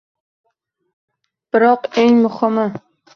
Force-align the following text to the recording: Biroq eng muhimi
Biroq 1.51 1.81
eng 2.01 2.15
muhimi 2.23 2.65